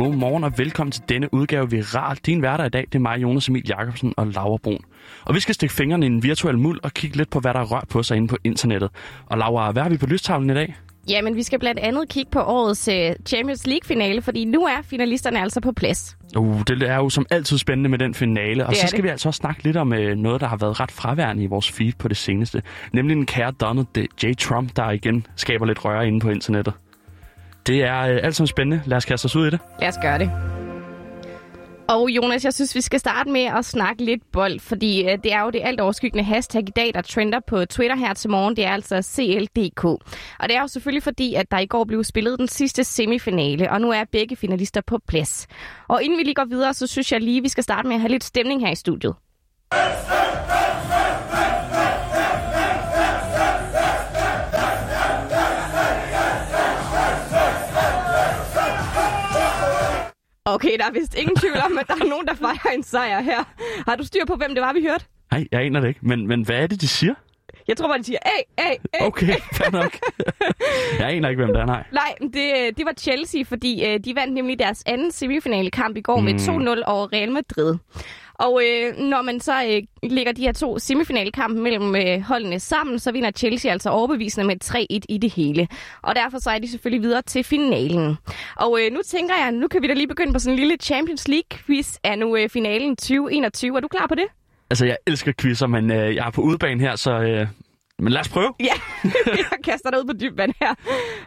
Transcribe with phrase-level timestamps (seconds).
[0.00, 2.16] Godmorgen og velkommen til denne udgave Viral.
[2.26, 4.84] Din hverdag i dag, det er mig, Jonas Emil Jacobsen og Laura Brun.
[5.24, 7.60] Og vi skal stikke fingrene i en virtuel muld og kigge lidt på, hvad der
[7.60, 8.90] er rørt på sig inde på internettet.
[9.26, 10.76] Og Laura, hvad har vi på lystavlen i dag?
[11.08, 12.94] Ja, men vi skal blandt andet kigge på årets uh,
[13.26, 16.16] Champions League-finale, fordi nu er finalisterne altså på plads.
[16.36, 18.66] Uh, det er jo som altid spændende med den finale.
[18.66, 19.04] Og Det så skal det.
[19.04, 21.70] vi altså også snakke lidt om uh, noget, der har været ret fraværende i vores
[21.70, 22.62] feed på det seneste.
[22.92, 23.86] Nemlig den kære Donald
[24.24, 24.34] J.
[24.38, 26.74] Trump, der igen skaber lidt røre inde på internettet.
[27.70, 28.82] Det er uh, alt sammen spændende.
[28.86, 29.60] Lad os kaste os ud i det.
[29.80, 30.30] Lad os gøre det.
[31.88, 35.32] Og Jonas, jeg synes, vi skal starte med at snakke lidt bold, fordi uh, det
[35.32, 38.56] er jo det alt overskyggende hashtag i dag, der trender på Twitter her til morgen.
[38.56, 39.84] Det er altså CLDK.
[39.84, 43.70] Og det er jo selvfølgelig fordi, at der i går blev spillet den sidste semifinale,
[43.70, 45.46] og nu er begge finalister på plads.
[45.88, 48.00] Og inden vi lige går videre, så synes jeg lige, vi skal starte med at
[48.00, 49.14] have lidt stemning her i studiet.
[60.70, 63.20] Okay, der er vist ingen tvivl om, at der er nogen, der fejrer en sejr
[63.20, 63.44] her.
[63.88, 65.04] Har du styr på, hvem det var, vi hørte?
[65.30, 66.00] Nej, jeg aner det ikke.
[66.02, 67.14] Men, men hvad er det, de siger?
[67.68, 69.06] Jeg tror bare, de siger, A, A, A.
[69.06, 69.98] Okay, fair nok.
[71.00, 71.84] jeg aner ikke, hvem det er, nej.
[71.92, 76.00] Nej, det, det var Chelsea, fordi øh, de vandt nemlig deres anden semifinale kamp i
[76.00, 76.24] går mm.
[76.24, 77.74] med 2-0 over Real Madrid.
[78.40, 82.98] Og øh, når man så øh, lægger de her to semifinalkampe mellem øh, holdene sammen,
[82.98, 85.68] så vinder Chelsea altså overbevisende med 3-1 i det hele.
[86.02, 88.16] Og derfor så er de selvfølgelig videre til finalen.
[88.56, 90.76] Og øh, nu tænker jeg, nu kan vi da lige begynde på sådan en lille
[90.82, 93.76] Champions League-quiz af nu øh, finalen 2021.
[93.76, 94.26] Er du klar på det?
[94.70, 97.10] Altså, jeg elsker quizzer, men øh, jeg er på udebane her, så...
[97.10, 97.46] Øh,
[97.98, 98.52] men lad os prøve.
[98.60, 98.74] Ja,
[99.26, 100.74] jeg kaster dig ud på dyb vand her.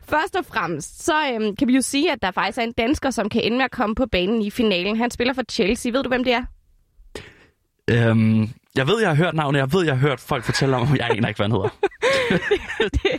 [0.10, 3.10] Først og fremmest, så øhm, kan vi jo sige, at der faktisk er en dansker,
[3.10, 4.98] som kan ende med at komme på banen i finalen.
[4.98, 5.92] Han spiller for Chelsea.
[5.92, 6.44] Ved du, hvem det er?
[7.90, 9.60] Øhm, jeg ved, jeg har hørt navnet.
[9.60, 11.70] Jeg ved, jeg har hørt folk fortælle om, jeg aner ikke, hvad han hedder.
[12.94, 13.12] det,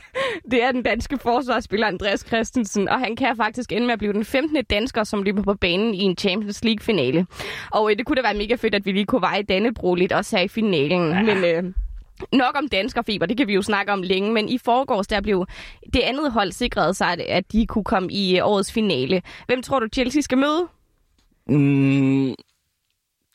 [0.51, 4.12] det er den danske forsvarsspiller Andreas Christensen, og han kan faktisk ende med at blive
[4.12, 4.64] den 15.
[4.70, 7.27] dansker, som løber på banen i en Champions League-finale.
[7.70, 10.13] Og øh, det kunne da være mega fedt, at vi lige kunne veje Dannebro lidt
[10.13, 11.11] også her i finalen.
[11.11, 11.23] Ja.
[11.23, 11.73] Men øh,
[12.33, 15.46] nok om danskerfeber, det kan vi jo snakke om længe, men i forgårs der blev
[15.95, 19.23] det andet hold sikret sig, at- at de kunne komme i øh, årets finale.
[19.46, 20.67] Hvem tror du, Chelsea skal møde?
[21.48, 22.35] Mm,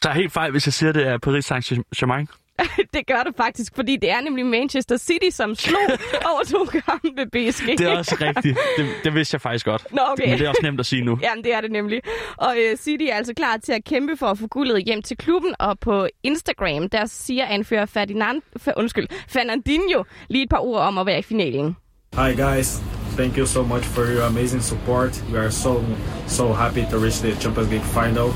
[0.04, 2.28] så er helt fejl, hvis jeg siger, det er Paris Saint-Germain.
[2.94, 5.82] det gør du faktisk, fordi det er nemlig Manchester City, som slog
[6.32, 7.68] over to kampe ved PSG.
[7.78, 8.58] Det er også rigtigt.
[8.78, 9.86] Det, det vidste jeg faktisk godt.
[9.92, 10.30] Nå, okay.
[10.30, 11.20] Men det er også nemt at sige nu.
[11.24, 12.02] Jamen, det er det nemlig.
[12.38, 15.18] Og øh, City er altså klar til at kæmpe for at få guldet hjem til
[15.18, 20.82] klubben, og på Instagram, der siger anfører Ferdinand, for, undskyld, Fernandinho lige et par ord
[20.82, 21.76] om at være i finalen.
[22.16, 22.82] Hi guys,
[23.18, 25.24] thank you so much for your amazing support.
[25.34, 25.84] We are so
[26.28, 28.30] so happy to reach the Champions League final,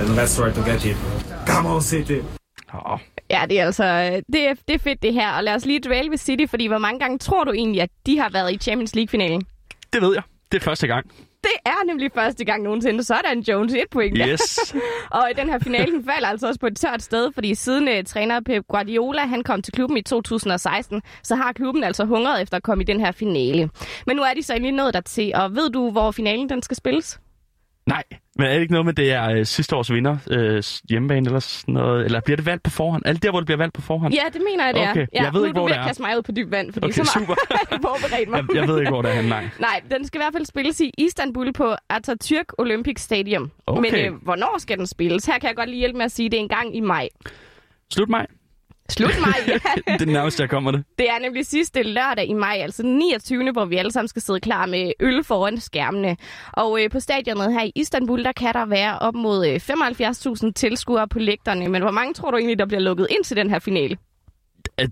[0.00, 0.96] and let's try to get it.
[1.46, 2.20] Come on, City!
[2.74, 2.98] Oh,
[3.30, 5.64] Ja, det er altså øh, det er, det er fedt det her, og lad os
[5.66, 8.52] lige dvæle ved City, fordi hvor mange gange tror du egentlig, at de har været
[8.52, 9.42] i Champions League-finalen?
[9.92, 10.22] det ved jeg.
[10.52, 11.06] Det er første gang.
[11.44, 13.04] Det er nemlig første gang nogensinde.
[13.04, 14.18] Sådan, Jones, et point.
[14.28, 14.74] Yes.
[15.10, 18.04] Og den her finale den falder altså også på et tørt sted, fordi siden uh,
[18.06, 22.56] træner Pep Guardiola han kom til klubben i 2016, så har klubben altså hungret efter
[22.56, 23.70] at komme i den her finale.
[24.06, 26.62] Men nu er de så endelig nået der til, og ved du, hvor finalen den
[26.62, 27.20] skal spilles?
[27.86, 28.02] Nej,
[28.38, 31.40] men er det ikke noget med, det er øh, sidste års vinder øh, hjemmebane eller
[31.40, 32.04] sådan noget?
[32.04, 33.02] Eller bliver det valgt på forhånd?
[33.06, 34.14] Alt der, hvor det bliver valgt på forhånd?
[34.14, 35.06] Ja, det mener jeg, det Okay, er.
[35.14, 35.86] Ja, jeg ved nu ikke, hvor det er.
[35.86, 37.34] kaste mig ud på dyb vand, fordi Okay, så meget super.
[37.88, 38.44] forberedt mig.
[38.48, 39.48] Jeg, jeg ved ikke, hvor det er nej.
[39.58, 43.50] Nej, den skal i hvert fald spilles i Istanbul på Atatürk Olympic Stadium.
[43.66, 44.04] Okay.
[44.06, 45.26] Men øh, hvornår skal den spilles?
[45.26, 46.80] Her kan jeg godt lige hjælpe med at sige, at det er en gang i
[46.80, 47.08] maj.
[47.92, 48.26] Slut mig.
[48.90, 49.52] Slut maj, ja.
[49.76, 50.84] det er det nærmeste, jeg kommer det.
[50.98, 53.52] Det er nemlig sidste lørdag i maj, altså den 29.
[53.52, 56.16] hvor vi alle sammen skal sidde klar med øl foran skærmene.
[56.52, 59.54] Og øh, på stadionet her i Istanbul, der kan der være op mod øh,
[60.46, 61.68] 75.000 tilskuere på lægterne.
[61.68, 63.96] Men hvor mange tror du egentlig, der bliver lukket ind til den her finale?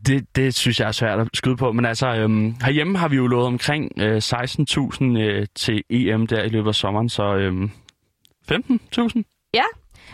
[0.06, 1.72] Det, det synes jeg er svært at skyde på.
[1.72, 6.42] Men altså, øhm, herhjemme har vi jo lovet omkring øh, 16.000 øh, til EM der
[6.42, 7.70] i løbet af sommeren, så øhm,
[8.52, 9.50] 15.000?
[9.54, 9.62] Ja,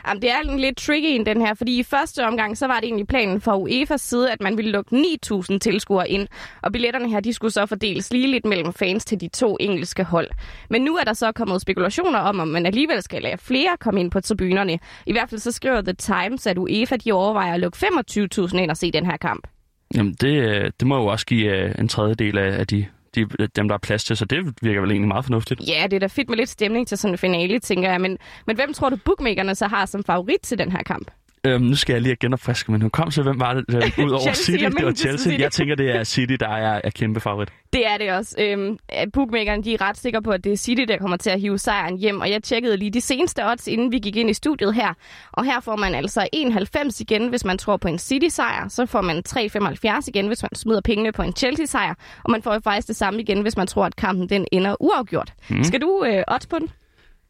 [0.08, 2.74] Jamen, det er en lidt tricky en, den her, fordi i første omgang, så var
[2.80, 6.28] det egentlig planen fra UEFA's side, at man ville lukke 9.000 tilskuere ind,
[6.62, 10.04] og billetterne her, de skulle så fordeles lige lidt mellem fans til de to engelske
[10.04, 10.28] hold.
[10.70, 14.00] Men nu er der så kommet spekulationer om, om man alligevel skal lade flere komme
[14.00, 14.78] ind på tribunerne.
[15.06, 18.70] I hvert fald så skriver The Times, at UEFA de overvejer at lukke 25.000 ind
[18.70, 19.46] og se den her kamp.
[19.94, 23.26] Jamen, det, øh, det må jo også give øh, en tredjedel af, af de, de,
[23.56, 25.60] dem, der er plads til, så det virker vel egentlig meget fornuftigt.
[25.68, 28.00] Ja, det er da fedt med lidt stemning til sådan en finale, tænker jeg.
[28.00, 31.10] Men, men hvem tror du, bookmakerne så har som favorit til den her kamp?
[31.46, 34.62] Øhm, nu skal jeg lige genopfriske, kom så, hvem var det øh, ud over City?
[34.62, 35.30] jeg Det var Chelsea.
[35.30, 35.42] City.
[35.42, 37.48] Jeg tænker, det er City, der er, er kæmpe favorit.
[37.72, 38.36] Det er det også.
[38.38, 38.78] Øhm,
[39.12, 41.58] bookmakerne de er ret sikre på, at det er City, der kommer til at hive
[41.58, 42.20] sejren hjem.
[42.20, 44.94] Og jeg tjekkede lige de seneste odds, inden vi gik ind i studiet her.
[45.32, 48.68] Og her får man altså 91 igen, hvis man tror på en City-sejr.
[48.68, 51.94] Så får man 3,75 igen, hvis man smider pengene på en Chelsea-sejr.
[52.22, 54.76] Og man får jo faktisk det samme igen, hvis man tror, at kampen den ender
[54.80, 55.32] uafgjort.
[55.50, 55.64] Mm.
[55.64, 56.68] Skal du øh, odds på den?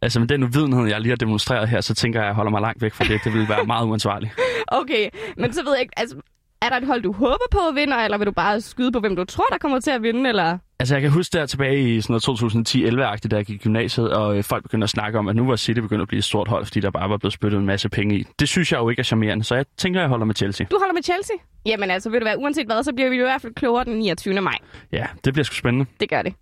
[0.02, 2.50] Altså med den uvidenhed, jeg lige har demonstreret her, så tænker jeg, at jeg holder
[2.50, 3.20] mig langt væk fra det.
[3.25, 4.32] Det vil være meget uansvarligt.
[4.69, 6.16] Okay, men så ved jeg ikke, altså,
[6.62, 9.00] er der et hold, du håber på at vinde, eller vil du bare skyde på,
[9.00, 10.58] hvem du tror, der kommer til at vinde, eller?
[10.81, 14.12] Altså jeg kan huske der tilbage i sådan noget 2010-11-agtigt, da jeg gik i gymnasiet,
[14.12, 16.25] og øh, folk begyndte at snakke om, at nu var City begyndt at blive et
[16.25, 18.26] stort hold, fordi der bare var blevet spyttet en masse penge i.
[18.38, 20.66] Det synes jeg jo ikke er charmerende, så jeg tænker, jeg holder med Chelsea.
[20.70, 21.37] Du holder med Chelsea?
[21.66, 23.99] Jamen altså, ved du hvad, uanset hvad, så bliver vi i hvert fald klogere den
[23.99, 24.40] 29.
[24.40, 24.58] maj.
[24.93, 25.87] Ja, det bliver sgu spændende.
[26.00, 26.34] Det gør det.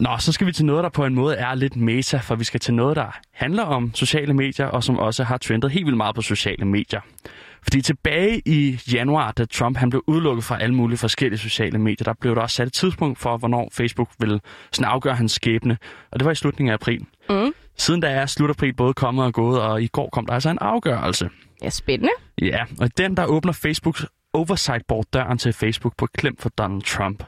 [0.00, 2.44] Nå, så skal vi til noget, der på en måde er lidt meta, for vi
[2.44, 5.96] skal til noget, der handler om sociale medier, og som også har trendet helt vildt
[5.96, 7.00] meget på sociale medier.
[7.62, 12.04] Fordi tilbage i januar, da Trump han blev udelukket fra alle mulige forskellige sociale medier,
[12.04, 14.40] der blev der også sat et tidspunkt for, hvornår Facebook ville
[14.72, 15.78] sådan afgøre hans skæbne.
[16.10, 17.06] Og det var i slutningen af april.
[17.30, 17.52] Mm.
[17.76, 20.50] Siden da er slut april både kommet og gået, og i går kom der altså
[20.50, 21.30] en afgørelse.
[21.62, 22.12] Ja, spændende.
[22.42, 26.82] Ja, og den, der åbner Facebooks oversight board døren til Facebook på klem for Donald
[26.82, 27.22] Trump.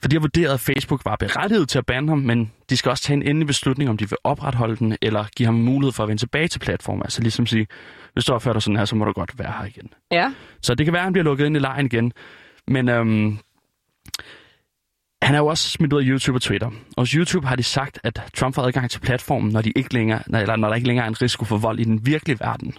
[0.00, 2.90] For de har vurderet, at Facebook var berettiget til at bande ham, men de skal
[2.90, 6.02] også tage en endelig beslutning, om de vil opretholde den, eller give ham mulighed for
[6.02, 7.02] at vende tilbage til platformen.
[7.02, 7.66] Altså ligesom sige,
[8.12, 9.88] hvis du opfører dig sådan her, så må du godt være her igen.
[10.10, 10.32] Ja.
[10.62, 12.12] Så det kan være, at han bliver lukket ind i lejen igen.
[12.68, 13.38] Men øhm,
[15.22, 16.66] han er jo også smidt ud af YouTube og Twitter.
[16.66, 19.94] Og hos YouTube har de sagt, at Trump får adgang til platformen, når, de ikke
[19.94, 22.74] længere, eller når der ikke længere er en risiko for vold i den virkelige verden.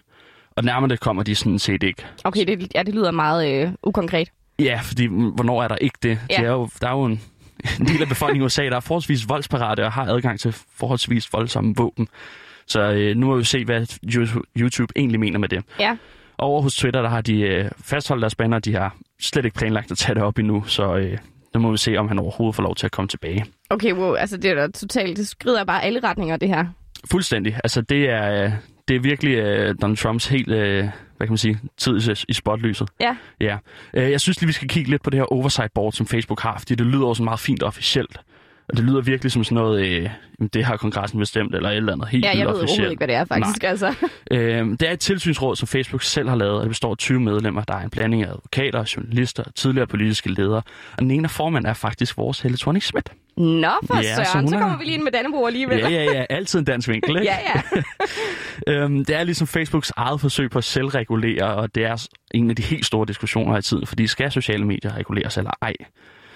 [0.56, 2.06] Og nærmere det kommer de sådan set ikke.
[2.24, 4.32] Okay, det, ja, det lyder meget øh, ukonkret.
[4.60, 6.20] Ja, fordi hvornår er der ikke det?
[6.30, 6.36] Ja.
[6.38, 7.22] det er jo, der er jo en,
[7.80, 11.34] en del af befolkningen i USA, der er forholdsvis voldsparate og har adgang til forholdsvis
[11.34, 12.08] voldsomme våben.
[12.68, 15.64] Så øh, nu må vi se, hvad YouTube- YouTube egentlig mener med det.
[15.80, 15.98] Ja.
[16.38, 19.92] Over hos Twitter, der har de øh, fastholdt deres banner, de har slet ikke planlagt
[19.92, 21.18] at tage det op endnu, så øh,
[21.54, 23.46] nu må vi se, om han overhovedet får lov til at komme tilbage.
[23.70, 26.66] Okay, wow, altså det er da totalt, det skrider bare alle retninger, det her.
[27.12, 27.60] Fuldstændig.
[27.64, 28.52] Altså det er, øh,
[28.88, 30.84] det er virkelig øh, Donald Trumps helt, øh,
[31.18, 32.90] hvad kan man sige, tid i, i spotlyset.
[33.00, 33.16] Ja.
[33.42, 33.58] Ja.
[33.94, 36.42] Øh, jeg synes lige, vi skal kigge lidt på det her oversight board, som Facebook
[36.42, 38.18] har, fordi det lyder også meget fint og officielt.
[38.70, 40.10] Og det lyder virkelig som sådan noget, øh,
[40.54, 42.92] det har kongressen bestemt, eller et eller andet helt Ja, jeg ved overhovedet officielt.
[42.92, 43.62] ikke, hvad det er faktisk.
[43.62, 43.70] Nej.
[43.70, 43.94] Altså.
[44.32, 47.20] Øh, det er et tilsynsråd, som Facebook selv har lavet, og det består af 20
[47.20, 47.62] medlemmer.
[47.64, 50.62] Der er en blanding af advokater, journalister og tidligere politiske ledere.
[50.92, 53.12] Og den ene af formand er faktisk vores Helle thorning Schmidt.
[53.38, 55.46] Nå, for Ja, ja, så søren, hun så, er- kommer vi lige ind med Dannebro
[55.48, 55.78] alligevel.
[55.80, 56.26] Ja, ja, ja.
[56.30, 57.32] Altid en dansk vinkel, ikke?
[57.32, 57.82] ja, ja.
[58.84, 62.56] Øhm, det er ligesom Facebooks eget forsøg på at selvregulere, og det er en af
[62.56, 65.74] de helt store diskussioner i tiden, fordi skal sociale medier reguleres eller ej?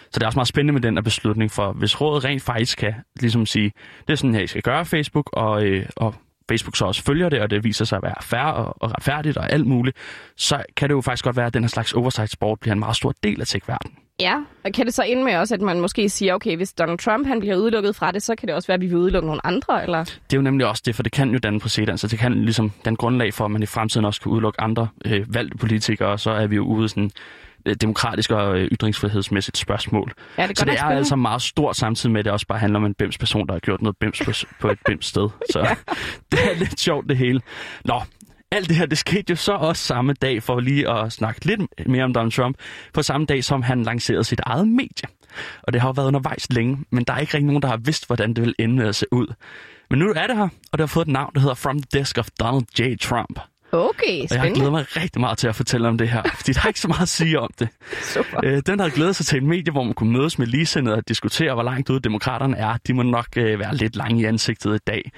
[0.03, 2.77] Så det er også meget spændende med den her beslutning, for hvis rådet rent faktisk
[2.77, 3.71] kan ligesom sige,
[4.07, 6.15] det er sådan her, I skal gøre Facebook, og, øh, og
[6.51, 9.37] Facebook så også følger det, og det viser sig at være fair og, og retfærdigt
[9.37, 9.97] og alt muligt,
[10.37, 12.79] så kan det jo faktisk godt være, at den her slags oversight sport bliver en
[12.79, 13.95] meget stor del af tech-verdenen.
[14.19, 16.97] ja, og kan det så ind med også, at man måske siger, okay, hvis Donald
[16.97, 19.25] Trump han bliver udelukket fra det, så kan det også være, at vi vil udelukke
[19.25, 20.03] nogle andre, eller?
[20.03, 22.43] Det er jo nemlig også det, for det kan jo danne præcedens, så det kan
[22.43, 26.09] ligesom den grundlag for, at man i fremtiden også kan udelukke andre øh, valgte politikere,
[26.09, 27.11] og så er vi jo ude sådan
[27.81, 30.13] demokratisk og øh, ytringsfrihedsmæssigt spørgsmål.
[30.37, 30.97] Ja, det Så det er spændende.
[30.97, 33.53] altså meget stort, samtidig med, at det også bare handler om en bims person, der
[33.53, 35.29] har gjort noget bims på, på et bims sted.
[35.53, 35.75] Så ja.
[36.31, 37.41] det er lidt sjovt det hele.
[37.85, 38.01] Nå,
[38.51, 41.61] alt det her, det skete jo så også samme dag, for lige at snakke lidt
[41.87, 42.57] mere om Donald Trump,
[42.93, 45.07] på samme dag, som han lancerede sit eget medie.
[45.63, 47.77] Og det har jo været undervejs længe, men der er ikke rigtig nogen, der har
[47.77, 49.27] vidst, hvordan det vil ende med at se ud.
[49.89, 51.99] Men nu er det her, og det har fået et navn, der hedder From the
[51.99, 52.97] Desk of Donald J.
[53.01, 53.39] Trump.
[53.71, 54.55] Okay, Og jeg spændende.
[54.55, 56.87] glæder mig rigtig meget til at fortælle om det her, fordi der er ikke så
[56.87, 57.69] meget at sige om det.
[58.01, 58.39] Super.
[58.43, 61.07] Øh, den havde glædet sig til et medie, hvor man kunne mødes med ligesindede og
[61.07, 62.77] diskutere, hvor langt ude demokraterne er.
[62.87, 65.11] De må nok øh, være lidt lange i ansigtet i dag.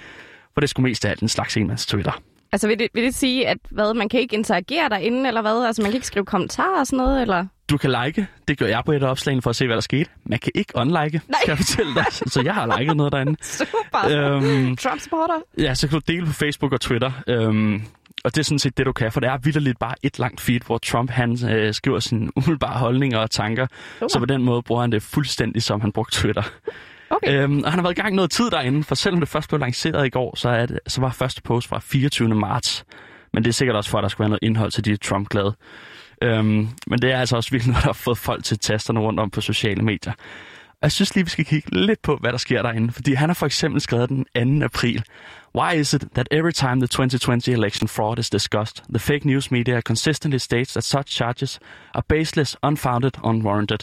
[0.53, 2.11] For det skulle mest af alt en slags enmands Twitter.
[2.51, 5.65] Altså vil det, vil det sige, at hvad, man kan ikke interagere derinde, eller hvad?
[5.65, 7.45] Altså man kan ikke skrive kommentarer og sådan noget, eller?
[7.69, 8.27] Du kan like.
[8.47, 10.09] Det gør jeg på et af opslagene for at se, hvad der skete.
[10.25, 10.95] Man kan ikke unlike,
[11.27, 11.39] Nej.
[11.45, 12.05] kan jeg fortælle dig.
[12.09, 13.35] Så jeg har liket noget derinde.
[13.59, 14.33] Super.
[14.35, 15.33] Øhm, Trump-supporter.
[15.57, 17.11] ja, så kan du dele på Facebook og Twitter.
[17.27, 17.83] Øhm,
[18.23, 20.41] og det er sådan set det, du kan, for det er vidderligt bare et langt
[20.41, 23.67] feed, hvor Trump han øh, skriver sine umiddelbare holdninger og tanker.
[23.99, 24.07] Super.
[24.07, 26.43] Så på den måde bruger han det fuldstændig, som han brugte Twitter.
[27.09, 27.43] Okay.
[27.43, 29.59] Øhm, og han har været i gang noget tid derinde, for selvom det først blev
[29.59, 32.35] lanceret i går, så, er det, så var første post fra 24.
[32.35, 32.85] marts.
[33.33, 35.55] Men det er sikkert også for, at der skulle være noget indhold til de Trump-glade.
[36.21, 39.19] Øhm, men det er altså også virkelig noget, der har fået folk til tasterne rundt
[39.19, 40.13] om på sociale medier.
[40.83, 42.93] Jeg synes lige, vi skal kigge lidt på, hvad der sker derinde.
[42.93, 44.65] Fordi han har for eksempel skrevet den 2.
[44.65, 45.03] april.
[45.55, 49.51] Why is it that every time the 2020 election fraud is discussed, the fake news
[49.51, 51.59] media consistently states that such charges
[51.93, 53.79] are baseless, unfounded, unwarranted?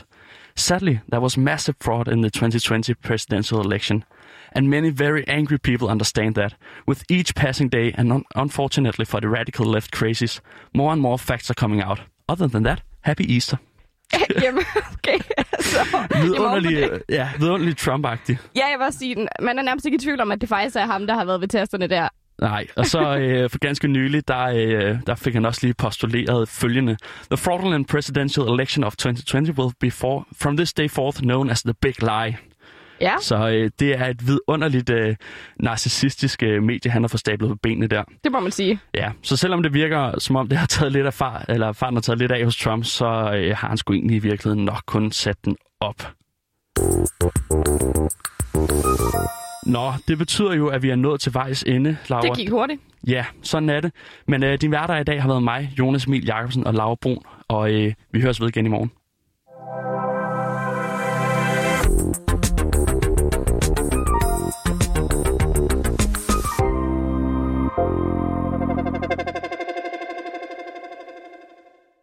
[0.56, 4.04] Sadly, there was massive fraud in the 2020 presidential election,
[4.52, 6.54] and many very angry people understand that.
[6.86, 10.40] With each passing day, and un- unfortunately for the radical left crazies,
[10.74, 12.00] more and more facts are coming out.
[12.28, 13.58] Other than that, happy Easter.
[14.12, 14.64] Jamen,
[14.94, 15.20] okay.
[16.22, 18.38] Vidunderlig, det- ja, vidunderlig Trump-agtig.
[18.56, 20.76] ja, jeg vil også sige, man er nærmest ikke i tvivl om, at det faktisk
[20.76, 22.08] er ham, der har været ved tasterne der.
[22.40, 26.48] Nej, og så øh, for ganske nylig, der, øh, der fik han også lige postuleret
[26.48, 26.96] følgende.
[27.30, 31.62] The fraudulent presidential election of 2020 will be for, from this day forth known as
[31.62, 32.36] the big lie.
[33.00, 33.14] Ja.
[33.20, 35.16] Så øh, det er et vidunderligt øh,
[35.60, 38.04] narcissistisk øh, medie, han har stablet på benene der.
[38.24, 38.80] Det må man sige.
[38.94, 41.94] Ja, så selvom det virker, som om det har taget lidt af far, eller faren
[41.94, 44.82] har taget lidt af hos Trump, så øh, har han sgu egentlig i virkeligheden nok
[44.86, 46.12] kun sat den op.
[49.66, 52.22] Nå, det betyder jo, at vi er nået til vejs ende, Laura.
[52.26, 52.80] Det gik hurtigt.
[53.06, 53.92] Ja, sådan er det.
[54.26, 57.22] Men øh, din værter i dag har været mig, Jonas Emil Jacobsen og Laura Brun,
[57.48, 58.90] og øh, vi høres ved igen i morgen.